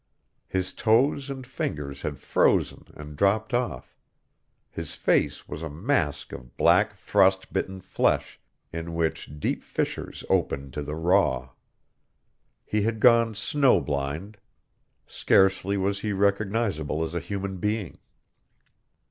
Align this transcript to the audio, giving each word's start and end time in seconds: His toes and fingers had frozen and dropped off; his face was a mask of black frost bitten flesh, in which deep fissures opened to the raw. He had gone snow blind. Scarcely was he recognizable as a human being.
His 0.47 0.73
toes 0.73 1.29
and 1.29 1.45
fingers 1.45 2.01
had 2.01 2.17
frozen 2.17 2.85
and 2.95 3.15
dropped 3.15 3.53
off; 3.53 3.95
his 4.71 4.95
face 4.95 5.47
was 5.47 5.61
a 5.61 5.69
mask 5.69 6.33
of 6.33 6.57
black 6.57 6.95
frost 6.95 7.53
bitten 7.53 7.79
flesh, 7.81 8.39
in 8.73 8.95
which 8.95 9.29
deep 9.39 9.61
fissures 9.61 10.23
opened 10.27 10.73
to 10.73 10.81
the 10.81 10.95
raw. 10.95 11.49
He 12.65 12.81
had 12.81 12.99
gone 12.99 13.35
snow 13.35 13.79
blind. 13.79 14.39
Scarcely 15.05 15.77
was 15.77 15.99
he 15.99 16.13
recognizable 16.13 17.03
as 17.03 17.13
a 17.13 17.19
human 17.19 17.57
being. 17.57 17.99